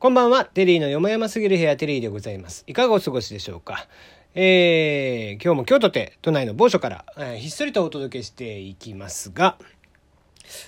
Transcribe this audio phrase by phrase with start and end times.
[0.00, 2.64] こんばんは、テリーのよもやますぎる部屋テリーでございます。
[2.66, 3.86] いかがお過ごしでしょうか？
[4.34, 9.58] えー、今日も京都で都内の某所から、えー、ひっそりとお届けしていきますが、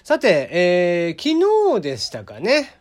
[0.05, 2.77] さて、えー、昨日でしたかね。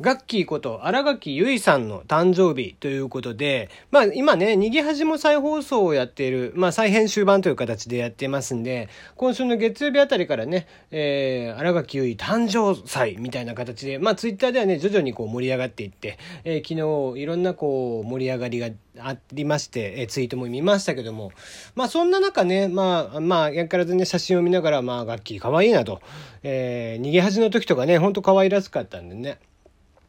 [0.00, 21.30] ガッキーこと荒垣結衣さんの誕生日ということで、まあ今ね、逃げ恥も再放送をやっている、まあ再編集版という形でやってますんで、今週の月曜日あたりからね、えー、荒垣結衣誕生祭みたいな形で、まあツイッターではね、徐々にこう盛り上がっていって、えー、昨日いろんなこう盛り上がりがありまして、えー、ツイートも見ましたけども、
[21.76, 26.00] まあそんな中ね、まあ、まあ、やからずね、写真を見ながら、まあ、ガッキー可愛いなと、
[26.42, 29.38] えー、逃げ恥の時とかね、ほんと可愛らしかったんでね、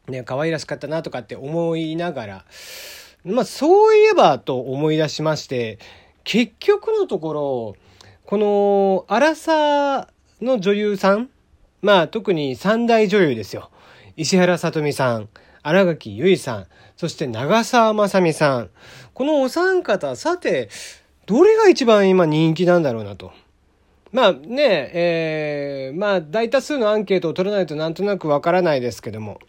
[0.08, 2.44] ね、可愛らしかったなとかって思いながら、
[3.24, 5.78] まあそういえばと思い出しまして、
[6.24, 7.76] 結局のところ、
[8.24, 10.08] この、荒さ
[10.40, 11.30] の女優さん、
[11.82, 13.70] まあ特に三大女優ですよ。
[14.16, 15.28] 石原さとみさん、
[15.62, 18.70] 荒垣結衣さん、そして長澤まさみさん。
[19.14, 20.68] このお三方、さて、
[21.26, 23.32] どれが一番今人気なんだろうなと。
[24.12, 29.40] まあね、えー、まあ大多数のアンケートを取らないとなんとなくわからないですけども、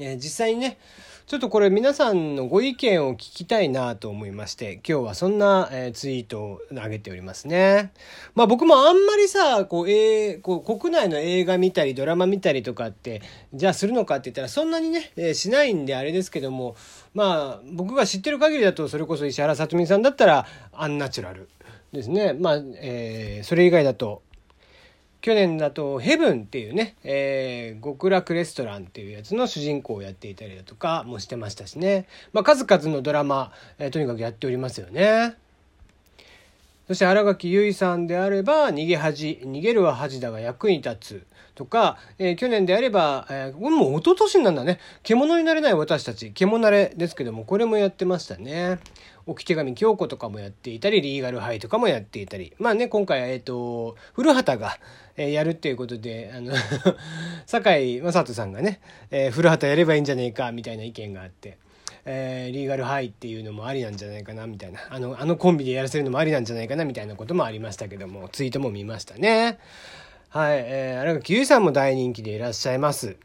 [0.00, 0.78] えー、実際にね、
[1.26, 7.92] ちょっとこれ皆さんのご意見を聞きたいなと思いまして、今日はそんな、えー、ツイートを上げておりますね。
[8.34, 13.20] まあ僕もあんまりさ、こう、えー、こう国内の映画見たりドラマ見たりとかって、
[13.52, 16.76] じゃあするのかって言ったらそんなにね、えー、しないんであれですけども、
[17.12, 21.50] まあ僕が知ってる限りだとそれこそ石原さとみさんだったらアンナチュラル
[21.92, 22.32] ですね。
[22.32, 24.22] まあ、えー、それ以外だと
[25.20, 35.36] 去年だと「ヘブン」っていうね、えー、極楽レストランっていうやつの主人公をやっていたりだとかもしてましたしね、まあ、数々のドラマ、えー、とにかくやっておりますよね。
[36.88, 48.78] そして新垣結衣さんであれば「逃げ恥逃げるは恥だが役に立つ」とか、えー、去年であれば、えー、これもう一昨年なんだね「獣になれない私たち」獣慣れですけどもこれもやってましたね。
[49.28, 52.54] 置き手紙京子とかもやっていたり、リーガルハイとかもやっていたり。
[52.58, 54.78] まあね、今回は、えっ、ー、と、古畑が、
[55.18, 56.54] えー、やるっていうことで、あの
[57.46, 58.80] 堺井雅人さんがね、
[59.10, 61.58] えー、古畑やればいいんじゃねえか、みたいな意見があって。
[62.10, 69.58] えー、リーガルハイっていうのもありなんじゃないかなみたいなあのあのコンビでやらせるのもありなんじゃないかなみたいなこともありましたけどもツイートも見ましたね
[70.30, 73.16] はい、えー、荒垣結衣さんも大人気でいらっしゃいます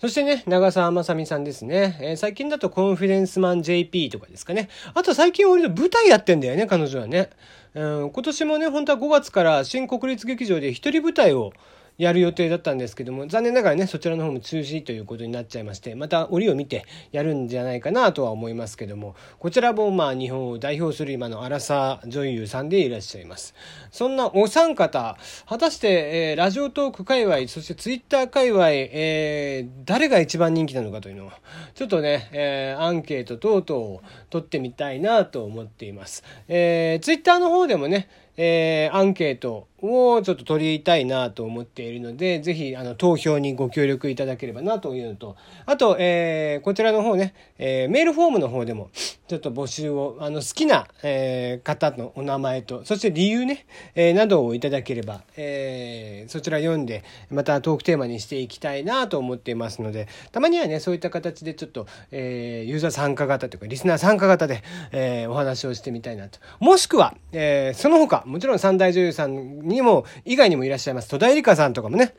[0.00, 1.96] そしてね、長澤まさみさんですね。
[2.00, 4.68] えー、最近だとコンフィデンスマン JP とかですかね。
[4.94, 7.30] あと最近俺の舞台やってんだよね、彼女はね。
[7.74, 11.52] うん、今年もね、本当は5月から新国立劇場で一人舞台を
[11.98, 23.54] やる予定だったんですけども残念ながらねそちらの方も中止ということになっちゃいましてまた折を見てやるんじゃないかなとは思いますけどもこちらもまあ日本を代表する今の荒さ女優さんでいらっしゃいます。
[23.90, 25.16] そんなお三方
[25.46, 31.30] 果たして、えー、ラジオトーク界隈そしてツイッター界隈、えー、誰が一番人気なのかというのを
[31.74, 48.90] ちょっとね、えー、アンケート等々を取ってみたいなと思っています、えー、ツイッターの方でもねえー、アンケートをちょっと取りたいなと思っているので、ぜひ、あの、投票にご協力いただければなというのと、あと、えー、こちらの方ね、えー、メールフォームの方でも、
[49.26, 64.62] ちょっと募集を、あの、好きな、えー、方のお名前と、そして理由ね、えー、などをいただければ、えー、そちら読んで、またトークテーマにしていきたいなと思っていますので、たまにはね、そういった形でちょっと、えー、ユーザー参加型というか、リスナー参加型で、
[64.92, 66.38] えー、お話をしてみたいなと。
[66.60, 71.08] もしくは、えー、その他、もちろん三大女優さんにも、以外にもいらっしゃいます。
[71.08, 72.14] 戸田恵梨香さんとかもね、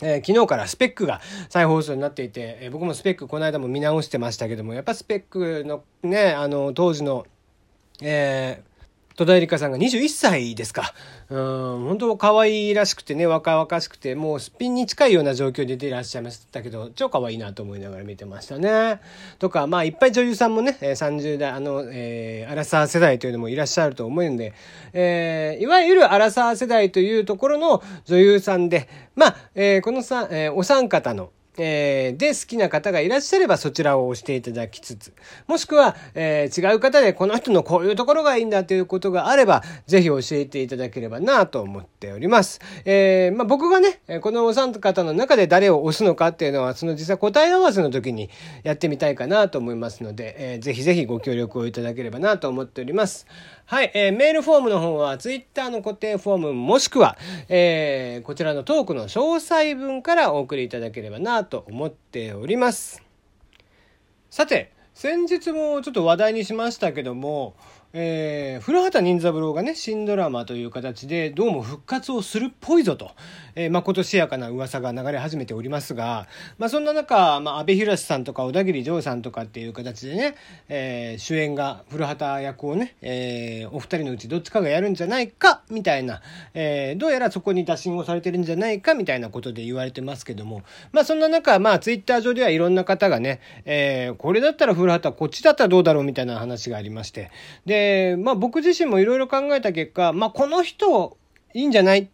[0.00, 7.26] えー、昨日からスペックが再放送になっていて、えー、僕もスペックこの間も見直してましたけども、やっぱスペックのね、あの、当時の、
[8.00, 8.67] えー、
[9.18, 10.94] 戸田恵梨香さんが21歳ですか。
[11.28, 11.38] うん、
[11.88, 19.00] 本当可愛いらしくてね、若々しくて、もうすっぴんに近いような状況で出ていらっしゃいましたけど、超可愛いなと思いながら見てましたね。
[19.40, 24.54] とか、まあいっぱい女優さんもね、30代、あの、えー、アラサー世代というのもいらっしゃると思うんで、
[24.92, 35.12] えー、いわゆるアラサー世代というところの女優さんで、まあ、えー、このさ、えー、お三方の、えー、で好きな方がいらっしゃればそちらを押していただきつつ、
[35.46, 42.60] もしくは、えー、違う方でこの人のこういうところがいいんだということがあれば、ぜひ教えていただければなと思っております。
[42.84, 48.30] えー、まあ、僕がね、このお三方の中で誰を押すのかっていうのは、その実際答え合わせの時に
[48.62, 53.26] やってみたいかなと思いますので、えー、ぜひぜひご協力をいただければなと思っております。
[53.70, 57.18] はい、えー、メールフォームの方は Twitter の固定フォームもしくは、
[57.48, 63.02] えー、こちらのトークの詳細文からお送りいただければなとと思っております。
[64.30, 67.54] さて、先日もちょっと話題にしましたけども、
[67.94, 73.12] えー、古畑任三郎がね、新ドラマという形で、どうも復活をするっぽいぞと、
[73.54, 76.26] えー、まことしやかな噂が流れ始めておりますが、
[76.58, 80.34] まあ、そんな中、まあ、安倍博さんとか小田切丈さんとかっていう形でね、
[80.68, 86.20] えー、主演が古畑役をね、えー、お二人のうちどっちかがやるんじゃないか、みたいな、
[86.52, 90.62] えー、どうやらそこに打診をされてるんじゃないか、みたいなことで言われてますけども、
[90.92, 97.30] まあ、そんな中、まあ、ツイッター上ではいろんな方がね、えー、これだったら古畑こっちだったらどうだろうみたいな話がありまして、
[97.64, 101.16] で、で、まあ僕自身もいろいろ考えた結果、まあこの人
[101.54, 102.08] いいんじゃないっ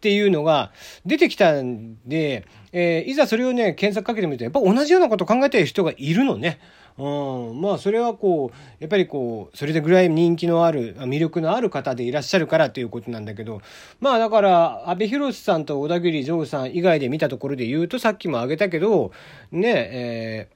[0.00, 0.72] ていうのが
[1.06, 6.58] 出てきたんで、えー、いざそれをね、検索かけてみると、やっぱ同じようなこと考えてる人がいるのね。
[6.96, 13.62] うん、まあそれはこうやっぱりこうそれでぐらい人気のある魅力のある方でいらっしゃるからということなんだけど
[13.98, 19.10] まあだから阿部寛さんと小田切丈さん以外で見たところで言うとさっきも挙げたけど
[19.50, 20.48] ねえ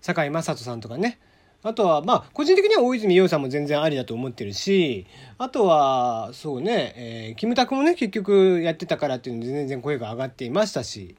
[0.00, 1.18] ー、堺雅人さんとかね
[1.62, 5.06] あとは、まあ、個人的には大泉洋さんも全然ありだと思ってるし、
[5.38, 11.16] あとは、そうね、えー、キムタクもね、結局やってたからっていうので全然声が上がっていましたし、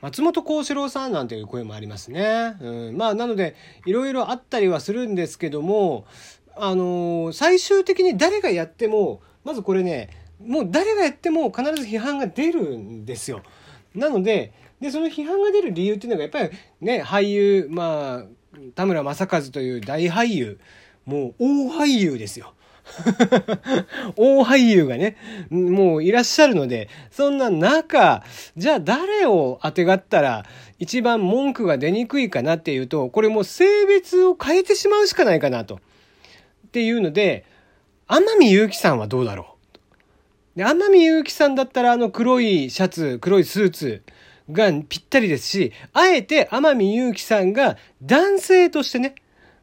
[0.00, 2.56] 松本幸四郎さんなんていう声もありますね。
[2.60, 3.54] うん、まあ、なので、
[3.86, 6.04] いろいろあったりはするんですけども、
[6.56, 10.10] あのー、最終的に誰がやっても、まずこれね、
[10.44, 13.42] もう誰がやっても必ず批判が出るんですよ。
[13.94, 18.41] なので、で、その批判が出る理由っていうのがやっぱりね、俳優、まあ、
[18.74, 20.58] 田村正和という大俳優
[21.04, 22.54] もう大俳優ですよ。
[24.16, 25.16] 大俳優がね、
[25.50, 28.24] もういらっしゃるので、そんな中、
[28.56, 30.46] じゃあ誰を当てがったら
[30.78, 35.76] 一番文句が出にくいかなっていうと、これもう性別を変えてしまうしかないかなと。
[35.76, 37.44] っていうので、
[38.08, 39.56] 天海祐希さんはどうだろ
[40.54, 44.02] うで、天海祐希さんだったらあの黒いシャツ、黒いスーツ、
[44.50, 49.14] がぴったりですし、あえて天海祐希さんが男性としてね、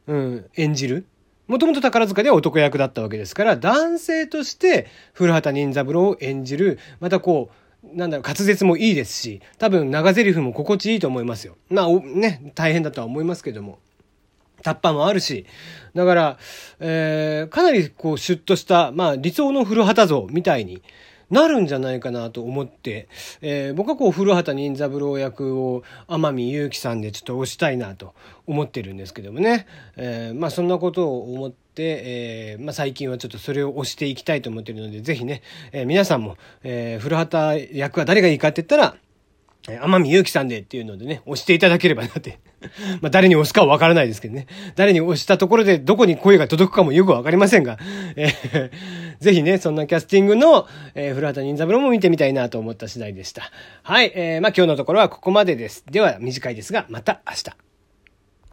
[0.08, 1.06] うん、演じる。
[1.48, 7.50] もともと宝塚では男役だったわけですから、男性として古畑任三郎を演じる、またこ
[7.84, 11.58] う、なんだろう、滑舌もいいですし、多分長台詞も心地いいと思いますよ。
[11.70, 13.80] まあ、ね、大変だとは思いますけども。
[14.62, 15.46] タッパもあるし、
[15.96, 16.38] だから、
[16.80, 20.82] えー、かなりこうシュッとした、まあ理想の古畑像みたいに、
[21.30, 23.08] なるんじゃないかなと思って、
[23.42, 28.14] えー、僕はこう古畑任三郎役を天海祐希さんでちょっと推したいなと
[28.48, 38.96] 思ってるんですけどもね、えー、まあそんなことを思って、えーまあ、最近はちょっとそれを推していきたいと思ってるのでぜひね、えー、皆さんも、えー、古畑役は誰がいいかって言ったら
[39.68, 42.40] 天海祐希さんでっていうのでね、押していただければなって
[43.02, 44.48] まあ誰に押すかはわからないですけどね。
[44.76, 47.78] 誰に押したところでどこに声が届くかもよくわかりませんが、
[48.16, 48.70] えー、
[49.20, 53.52] ぜひね、そんなキャスティングの、えー、古畑任三郎も見てみたいなと思った次第でした。
[53.84, 55.84] はい、えー、まあ今日のところはここまでです。
[55.90, 57.69] では短いですが、また明日。